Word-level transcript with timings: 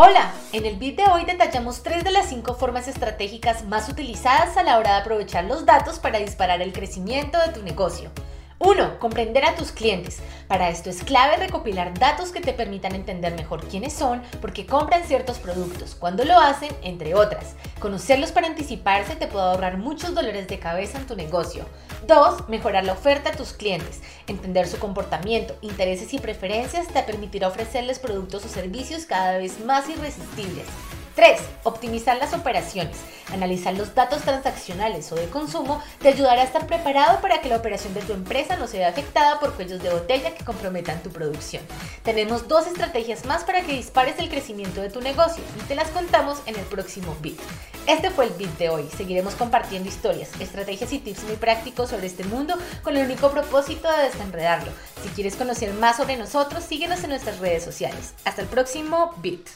Hola, 0.00 0.30
en 0.52 0.64
el 0.64 0.76
beat 0.76 0.94
de 0.94 1.10
hoy 1.10 1.24
detallamos 1.24 1.82
tres 1.82 2.04
de 2.04 2.12
las 2.12 2.28
cinco 2.28 2.54
formas 2.54 2.86
estratégicas 2.86 3.64
más 3.64 3.88
utilizadas 3.88 4.56
a 4.56 4.62
la 4.62 4.78
hora 4.78 4.92
de 4.92 4.98
aprovechar 4.98 5.42
los 5.42 5.66
datos 5.66 5.98
para 5.98 6.20
disparar 6.20 6.62
el 6.62 6.72
crecimiento 6.72 7.36
de 7.40 7.48
tu 7.48 7.64
negocio. 7.64 8.12
1. 8.60 9.00
Comprender 9.00 9.44
a 9.44 9.56
tus 9.56 9.72
clientes. 9.72 10.20
Para 10.46 10.68
esto 10.68 10.88
es 10.88 11.02
clave 11.02 11.36
recopilar 11.38 11.98
datos 11.98 12.30
que 12.30 12.40
te 12.40 12.52
permitan 12.52 12.94
entender 12.94 13.34
mejor 13.34 13.66
quiénes 13.66 13.92
son, 13.92 14.22
por 14.40 14.52
qué 14.52 14.66
compran 14.66 15.02
ciertos 15.02 15.40
productos, 15.40 15.96
cuándo 15.96 16.24
lo 16.24 16.38
hacen, 16.38 16.70
entre 16.82 17.16
otras. 17.16 17.56
Conocerlos 17.78 18.32
para 18.32 18.48
anticiparse 18.48 19.14
te 19.14 19.28
puede 19.28 19.44
ahorrar 19.44 19.78
muchos 19.78 20.12
dolores 20.12 20.48
de 20.48 20.58
cabeza 20.58 20.98
en 20.98 21.06
tu 21.06 21.14
negocio. 21.14 21.64
2. 22.08 22.48
Mejorar 22.48 22.84
la 22.84 22.94
oferta 22.94 23.30
a 23.30 23.36
tus 23.36 23.52
clientes. 23.52 24.00
Entender 24.26 24.66
su 24.66 24.80
comportamiento, 24.80 25.56
intereses 25.60 26.12
y 26.12 26.18
preferencias 26.18 26.88
te 26.88 27.02
permitirá 27.04 27.46
ofrecerles 27.46 28.00
productos 28.00 28.44
o 28.44 28.48
servicios 28.48 29.04
cada 29.04 29.38
vez 29.38 29.64
más 29.64 29.88
irresistibles. 29.88 30.66
3. 31.18 31.40
Optimizar 31.64 32.16
las 32.16 32.32
operaciones. 32.32 32.96
Analizar 33.32 33.74
los 33.74 33.92
datos 33.92 34.22
transaccionales 34.22 35.10
o 35.10 35.16
de 35.16 35.28
consumo 35.28 35.82
te 36.00 36.10
ayudará 36.10 36.42
a 36.42 36.44
estar 36.44 36.68
preparado 36.68 37.20
para 37.20 37.40
que 37.40 37.48
la 37.48 37.56
operación 37.56 37.92
de 37.92 38.02
tu 38.02 38.12
empresa 38.12 38.54
no 38.56 38.68
se 38.68 38.78
vea 38.78 38.90
afectada 38.90 39.40
por 39.40 39.54
cuellos 39.54 39.82
de 39.82 39.90
botella 39.90 40.32
que 40.36 40.44
comprometan 40.44 41.02
tu 41.02 41.10
producción. 41.10 41.64
Tenemos 42.04 42.46
dos 42.46 42.68
estrategias 42.68 43.24
más 43.24 43.42
para 43.42 43.62
que 43.62 43.72
dispares 43.72 44.16
el 44.20 44.28
crecimiento 44.28 44.80
de 44.80 44.90
tu 44.90 45.00
negocio 45.00 45.42
y 45.58 45.66
te 45.66 45.74
las 45.74 45.88
contamos 45.88 46.38
en 46.46 46.54
el 46.54 46.64
próximo 46.66 47.16
bit. 47.20 47.40
Este 47.88 48.10
fue 48.10 48.26
el 48.26 48.34
bit 48.34 48.56
de 48.56 48.68
hoy. 48.68 48.88
Seguiremos 48.96 49.34
compartiendo 49.34 49.88
historias, 49.88 50.30
estrategias 50.38 50.92
y 50.92 51.00
tips 51.00 51.24
muy 51.24 51.34
prácticos 51.34 51.90
sobre 51.90 52.06
este 52.06 52.22
mundo 52.22 52.56
con 52.84 52.96
el 52.96 53.04
único 53.04 53.32
propósito 53.32 53.90
de 53.90 54.04
desenredarlo. 54.04 54.70
Si 55.02 55.08
quieres 55.08 55.34
conocer 55.34 55.74
más 55.74 55.96
sobre 55.96 56.16
nosotros, 56.16 56.62
síguenos 56.62 57.02
en 57.02 57.10
nuestras 57.10 57.40
redes 57.40 57.64
sociales. 57.64 58.14
Hasta 58.24 58.42
el 58.42 58.46
próximo 58.46 59.12
bit. 59.16 59.48